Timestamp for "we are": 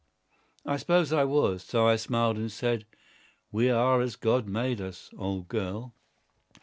3.51-4.01